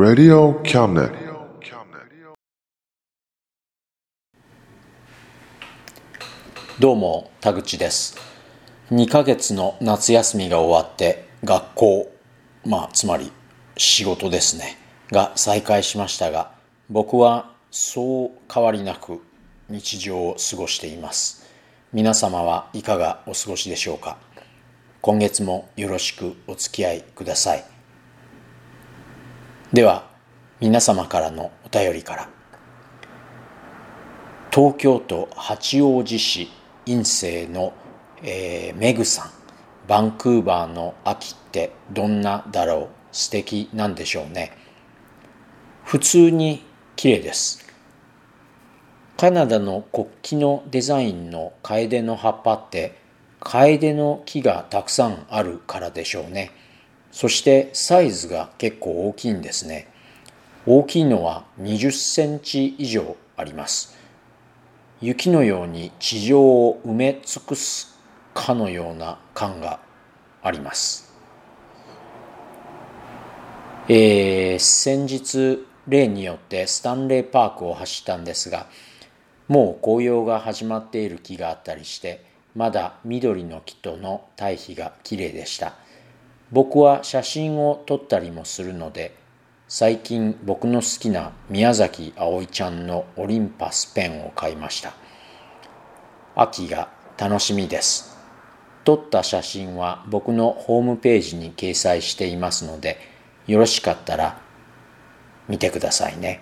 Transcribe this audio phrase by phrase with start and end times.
[0.00, 1.10] Radio Cabinet.
[6.78, 8.16] どうも田口です
[8.92, 12.12] 2ヶ月の夏休みが終わって学校
[12.64, 13.32] まあつまり
[13.76, 14.78] 仕事ですね。
[15.10, 16.52] が再開しましたが
[16.88, 19.20] 僕はそう変わりなく
[19.68, 21.44] 日常を過ごしています。
[21.92, 24.16] 皆様はいかがお過ごしでしょうか？
[25.00, 27.64] 今月もよろしくお付き合いください。
[29.70, 30.08] では
[30.60, 32.28] 皆様からのお便りから
[34.50, 36.48] 東京都八王子市
[36.86, 37.74] 院生の、
[38.22, 39.30] えーメグさん
[39.86, 42.88] バンクーバーの秋ってどんなだろう？
[43.12, 44.52] 素敵なんでしょうね。
[45.84, 46.64] 普通に
[46.96, 47.66] 綺麗です。
[49.18, 52.98] カナダの国旗のデザインのカエデの葉っぱって
[53.40, 56.52] カエデの木がたくさんあるからでしょうね。
[57.18, 59.88] そしてサイズが結構大きいんですね。
[60.66, 63.98] 大きいのは20センチ以上あります。
[65.00, 67.98] 雪のように地上を埋め尽くす
[68.34, 69.80] かのような感が
[70.44, 71.12] あります。
[73.88, 78.68] えー先日例によってスタンレーパークを走ったんですが
[79.48, 82.24] もう紅葉が始まっている木があったりして
[82.54, 85.87] まだ緑の木との対比が綺麗でした。
[86.50, 89.14] 僕は写真を撮ったりもするので
[89.70, 94.94] 最近僕の好きな宮崎あおいちゃんのオリンパスペンを買いました。
[96.34, 96.88] 秋が
[97.18, 98.16] 楽しみです。
[98.84, 102.98] 撮った写真は僕のホームページに掲載していますので
[103.46, 104.40] よろしかったら
[105.48, 106.40] 見てくださいね。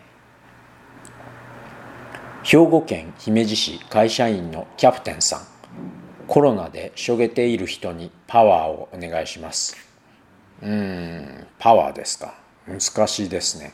[2.45, 5.41] 兵庫県姫路市会社員のキャプテンさん。
[6.29, 9.86] コロナでしょげている人にパワーをお願いします。
[10.63, 12.35] うんパワーですか。
[12.67, 13.73] 難しいですね。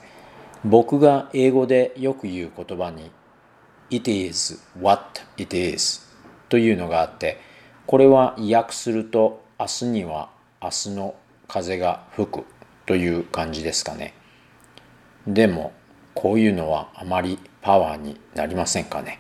[0.65, 3.11] 僕が英語でよく言う言葉に
[3.91, 6.01] It is what it is
[6.49, 7.41] というのがあって
[7.87, 10.31] これは訳すると明日には
[10.63, 11.15] 明日の
[11.49, 12.45] 風が吹く
[12.87, 14.15] という感じですかね。
[15.27, 15.73] でも
[16.15, 19.19] こういうのはあまりパワーになりませんかね。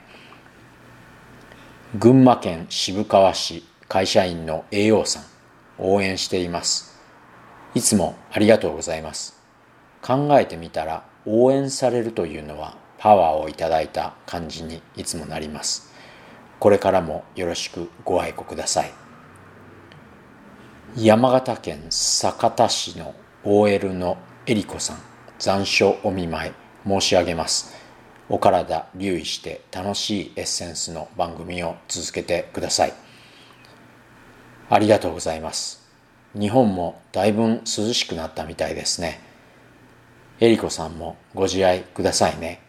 [1.99, 5.25] 群馬県渋川市会社員の栄養さん
[5.79, 6.92] 応援しています。
[7.75, 9.41] いつもありがとうございます。
[10.03, 15.93] 考えてみたら応援されるというのはパワーをいただいた感じにいつもなります。
[16.59, 18.93] これからもよろしくご愛顧ください。
[20.97, 23.15] 山形県酒田市の
[23.45, 24.99] OL のえりこさん
[25.39, 26.53] 残暑お見舞い
[26.87, 27.75] 申し上げます。
[28.29, 32.93] お体留意して楽しいエッセンスの番組を続けてください。
[34.69, 35.82] ありがとうございます。
[36.39, 39.21] 日本もだいぶ涼しくなったみたいですね。
[40.41, 42.61] えりこさんもご自愛くださいね。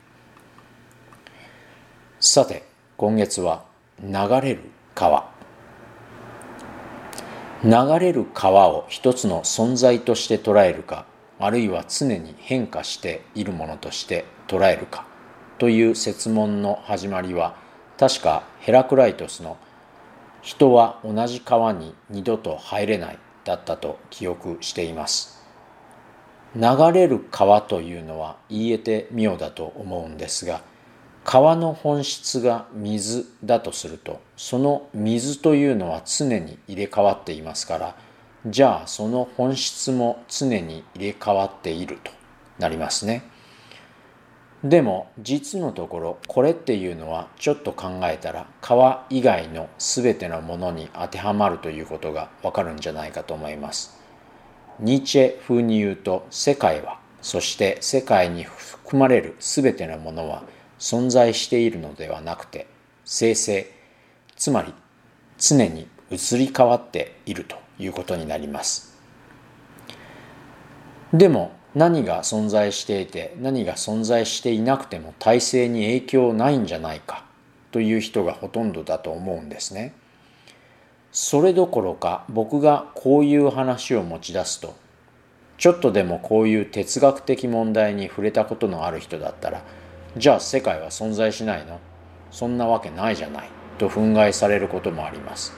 [2.20, 2.64] さて
[2.98, 3.66] 今月は
[4.02, 4.12] 流
[4.42, 4.62] れる
[4.94, 5.32] 川。
[7.64, 11.06] 流れる川を一つの存在として捉えるか
[11.40, 15.08] あるいは常に変化しているものとして捉えるか
[15.60, 17.56] という設問の始まりは
[17.98, 19.56] 確かヘラクライトスの
[20.44, 25.44] 「人は同じ川に二度と入れない」だったと記憶しています
[26.56, 26.62] 流
[26.94, 30.62] れる川というのは言えて妙だと思うんですが
[31.24, 37.96] 川の本質が水だとするとその水というのは常に入れ替わっていますから
[38.46, 42.12] じゃあその本質も常に入れ替わっていると
[42.60, 43.24] なりますね。
[44.64, 54.00] でも実のところこれっていうのはちょっと考えたら川以外の全てのものに当てはまるということがわかるんじゃないかと思います。
[54.80, 60.44] ニーチェ風に言うと世界はそして世界に含まれる全てのものは
[60.80, 62.68] 存在しているのではなくて
[63.06, 63.72] 生成
[64.36, 64.74] つまり
[65.38, 68.98] 常に移り変わっているということになります
[71.14, 77.26] でも何が存在していて何が存在していなくても体制に影響ないんじゃないか
[77.72, 79.94] という人がほとんどだと思うんですね。
[81.12, 84.76] それどころか僕がこういう話を持ち出すと
[85.58, 89.64] ちょっとでもこういう哲学的問題に触れたことのある人だったら
[90.18, 91.80] じゃあ世界は存在しないの？
[92.32, 95.54] そんなわけないじゃないと憤慨されることもあります。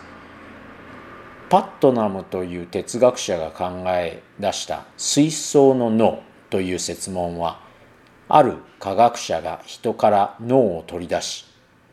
[1.50, 7.62] パットナムという哲学者が考え出した水槽の脳という説問は
[8.27, 11.45] ある科学者が人から脳を取り出し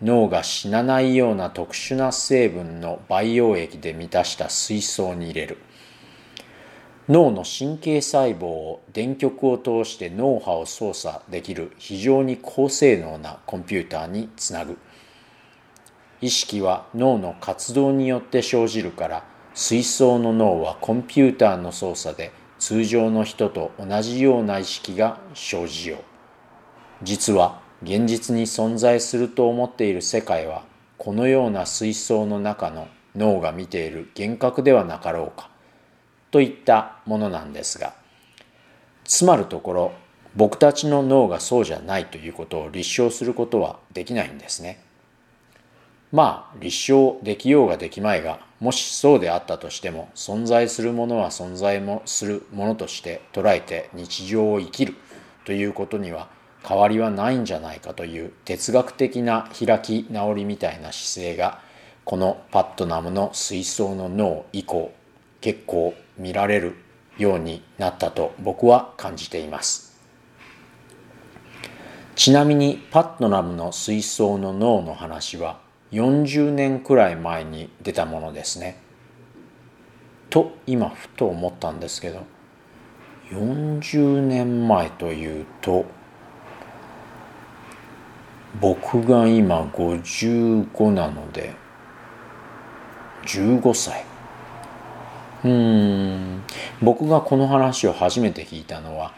[0.02, 5.58] 脳が死なないような特殊な成分の培養液で満たした水槽に入れる。
[7.08, 14.76] 脳の神経細胞を電極を通して脳波を操作できる非常に高性能なコンピューターにつなぐ。
[16.20, 26.00] 意識は脳の活動によって生じるから水槽の脳はコンピューターの操作で通常の人と同じような意識が生じよう。
[27.02, 30.62] 実は現実に存在すると思っている世界は
[30.96, 35.50] このような水槽の中の脳が見ている幻覚ではなかろうか。
[36.31, 37.94] といったものなんですが。
[39.05, 39.93] つまるところ
[40.34, 44.81] 僕たちの脳がそうじゃないということを立証することはできないんですね。
[46.10, 54.94] まあ立証できようができまいがもしそうであったとしても存在するものは存在もするものとして捉えて日常を生きる
[55.44, 56.29] ということには
[56.64, 61.61] 変わりはないんじゃないかという哲学的な開き直りみたいな姿勢が
[62.05, 64.93] このパットナムの水槽の脳以降
[65.41, 66.76] 結構見られる
[67.19, 70.00] ようになったと僕は感じています。
[72.15, 75.62] ちなみにパットナムの水槽の脳の話は
[75.93, 78.79] 40年くらい前に出たものですね。
[80.31, 82.25] と今ふと思ったんですけど
[83.31, 85.85] 40年前というと
[88.61, 91.55] 僕が今55なので
[93.27, 94.05] 15歳。
[95.44, 96.43] うん。
[96.81, 99.12] 僕がこの話を初めて聞いたのは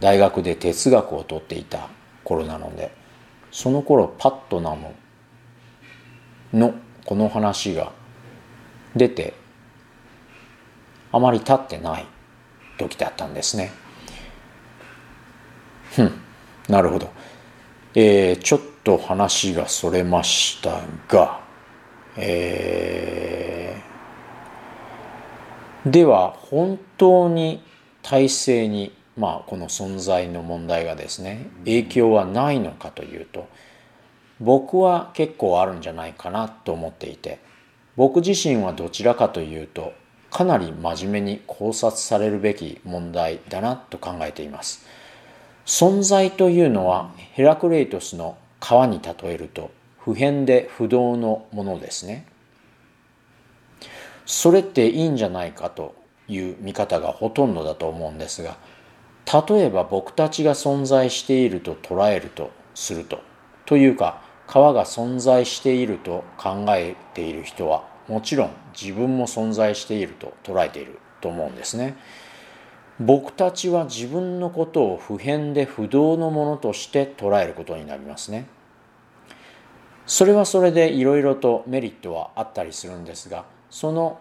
[0.00, 1.88] 大学で哲学をとっていた
[2.24, 2.92] 頃なので
[3.50, 4.94] その頃パットナム
[6.52, 6.74] の
[7.04, 7.92] この話が
[8.94, 9.34] 出て
[11.12, 12.06] あまり経ってない
[12.78, 13.72] 時だったんですね。
[15.94, 16.12] ふん
[16.68, 17.10] なるほど。
[17.94, 21.40] えー、ちょっと話がそれましたが、
[22.16, 23.58] えー
[25.90, 27.62] では本当に
[28.02, 33.48] 体制に、まあ、この存在の問題がですね影響はないのかというと
[34.40, 37.40] 僕は結構あるんじゃないかなと思っていて
[37.96, 39.92] 僕自身はどちらかというと
[40.30, 44.86] かなり真面目に考察されるべき問題だなと考えています。
[45.64, 52.26] 存在というのはヘラクレイトスの川に例えると普遍で不動のものですね。
[54.26, 55.94] それっていいんじゃないかと
[56.28, 58.58] いう見方がほとんどだと思うんですが
[59.48, 63.20] 例えば僕たちが存在していると捉えるとすると
[63.64, 71.96] というか川が存在していると考えている人はもちろん自分も存在していると捉えていると思うんですね。
[72.98, 78.48] 僕たちは自分のことを普遍で不動のものとして捉えることになりますね。
[80.06, 84.18] それはそれでいろいろとメリットはあったりするんですがその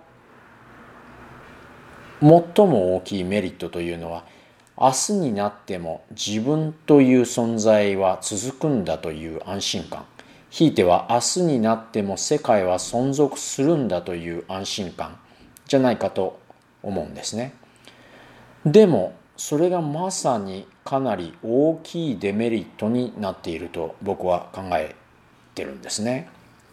[2.19, 2.29] 最
[2.67, 4.25] も大きいメリットというのは
[4.77, 10.05] 明日になっても自分という存在は続くんだという安心感
[10.50, 15.18] ひいては明日になっても世界は存続するんだという安心感
[15.68, 16.39] じゃないかと
[16.84, 17.54] 思うんですね。
[18.66, 24.96] でもそれがまさにかなり大きいデメリットになっていると僕は考え
[25.54, 26.30] てるんですね。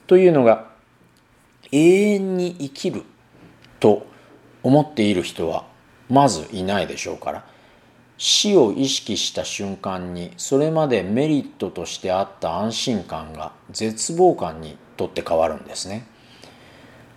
[0.07, 0.71] というのが
[1.73, 3.02] 永遠に生きる
[3.81, 4.07] と
[4.62, 5.66] 思っている人は
[6.09, 7.45] まずいないでしょうから
[8.16, 16.06] 死を意識した瞬間にそれまでメリットとしてあった安心感が絶望感にとって変わるんですね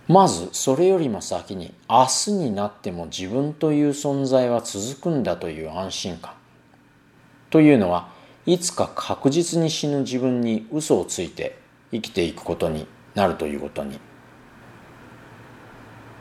[0.08, 6.32] まずそれよりも先に明日になっても自分という存在は続くんだという安心感
[7.50, 8.08] というのは
[8.46, 11.58] いつか確実に死ぬ自分に嘘をついて
[11.92, 14.00] 生きていくことになるということに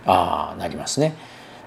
[0.05, 1.15] ああなりますね。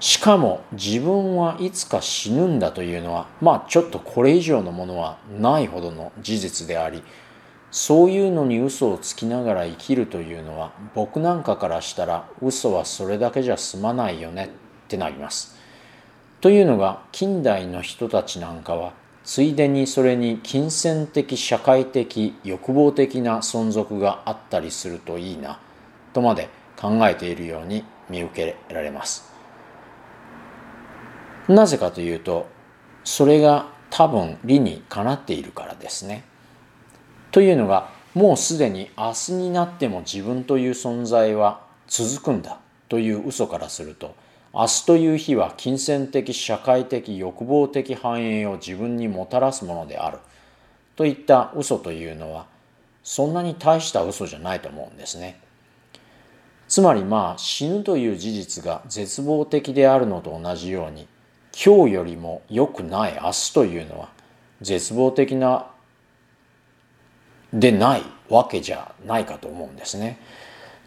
[0.01, 7.03] しかも自分はいつか死ぬんだというのはまあちょっとこれ以上のものはないほどの事実であり
[7.69, 14.49] そういうのに嘘をつきながら生きるというのは僕なんかからしたら嘘はそれだけじゃ済まないよねっ
[14.87, 15.55] てなります。
[16.41, 18.93] というのが近代の人たちなんかは
[19.23, 25.59] ついでにそれに金銭的社会的欲望的な存続があったりするといいな
[26.13, 29.30] とまで考えているように見受けられます。
[31.55, 32.47] なぜかというと
[33.03, 36.23] それが多分理にかなっているからですね。
[37.31, 44.15] というのがもうすでに明日になっても自分という存在は続くんだという嘘からすると
[44.53, 50.17] 明日という日は金銭的社会的欲望的繁栄を自分にもたらすものである
[50.97, 52.47] といった嘘というのは
[53.01, 55.39] そんなに大した嘘じゃないと思うんですね。
[56.67, 61.07] つまりまあ死ぬという事実が絶望的であるのと同じように
[61.53, 64.09] 今日よりも良くない明日というのは
[64.61, 65.67] 絶望的な
[67.53, 70.19] でないわけじゃないかと思うんですね。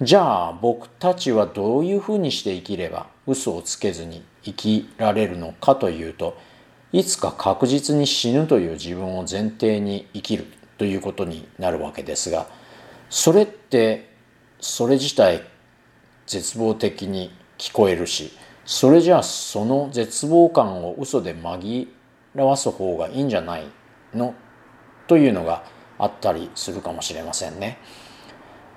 [0.00, 6.36] じゃあ僕たちはどういうふうにして生きれば嘘をつけずに生きられるのかというと
[6.92, 10.46] いつか確実に死ぬという自分を前提に生きる
[10.78, 12.48] ということになるわけですが
[13.08, 14.10] それって
[14.60, 15.42] それ自体
[16.26, 18.32] 絶望的に聞こえるし
[18.64, 21.88] それじゃあその絶望感を嘘で紛
[22.34, 23.64] らわす方がいいんじゃない
[24.14, 24.34] の？
[25.06, 25.64] というのが
[25.98, 27.78] あったりするかもしれませんね。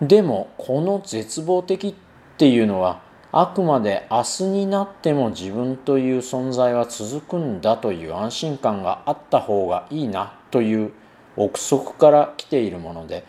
[0.02, 1.94] でもこの絶望的っ
[2.38, 3.02] ていうのは
[3.32, 10.92] あくまで明日になっても自分という存在は続くんだという安心感があった方がいいなという
[11.36, 13.26] 憶測から来ているもので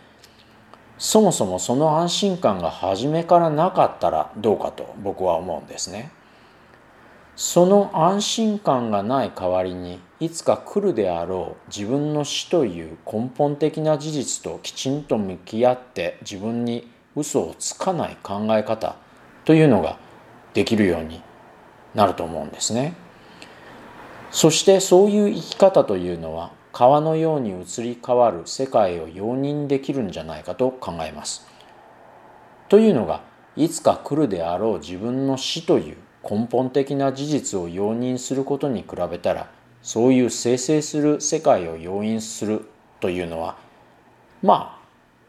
[0.98, 6.10] そもそもその安心感が初めからなかったらどうかと僕は思うんですね。
[7.38, 18.96] その安心感がない代わりにいつか来るであろう自分の死という根本的な事実ときちんと向き合って自分に嘘をつかない考え方
[19.44, 20.00] というのが
[20.52, 21.22] できるように
[21.94, 22.94] なると思うんですね。
[24.32, 31.46] そしてそういう生き方というのは川のように移り変わる世界を容認できるんじゃないかと考えます。
[32.68, 33.22] というのが
[33.54, 39.50] いつか来るであろう自分の死という根本的な事実を容認することに比べたら
[39.82, 42.68] そういう生成する世界を容認する
[43.00, 43.56] というのは
[44.42, 44.78] まあ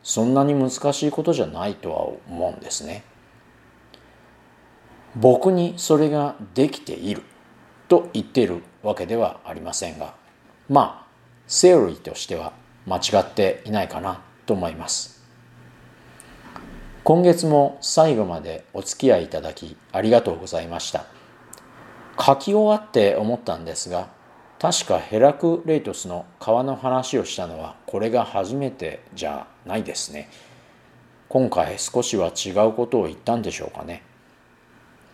[0.04, 3.04] そんなに難しいことじゃないとは思うんですね。
[5.16, 7.24] 僕にそれができている
[7.88, 10.14] と言っているわけではありませんが
[10.70, 11.08] まあ
[11.48, 12.54] セオリーとしては
[12.86, 15.19] 間違っていないかなと思います。
[17.10, 21.06] 今月も最後までお付き合いいただきありがとうございました。
[22.24, 24.10] 書き終わって思ったんですが
[24.60, 30.30] 確かヘラクレイトスの川の話をしたのはこれが初めてじゃないですね。
[31.30, 34.04] 今回少しは違うことを言ったんでしょうかね。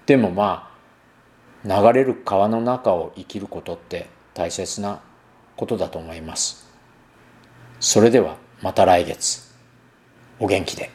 [0.06, 0.70] でもま
[1.66, 5.00] あ流れる川の中を生きることって大切な
[5.56, 6.70] ことだと思います。
[7.80, 9.50] それではまた来月。
[10.42, 10.95] お元気で。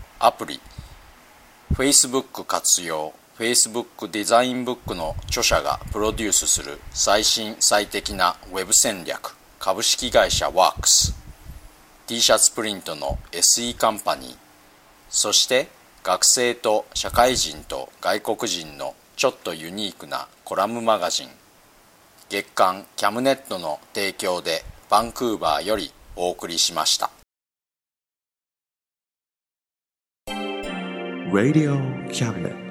[0.23, 0.61] アプリ。
[1.73, 3.11] Facebook 活用。
[3.39, 9.35] Facebook デザインブックの著者がプロデュースする最新最適な Web 戦略。
[9.57, 11.15] 株式会社ワークス。
[12.05, 14.35] T シャツプリントの SE カンパニー。
[15.09, 15.69] そして
[16.03, 21.29] 学生と社会人と外国人のちょっとユニークなコラムマガジン。
[22.29, 27.09] 月刊キャムネットの提供でバンクーバーよりお送りしました。
[31.31, 31.79] Radio
[32.11, 32.70] Cabinet.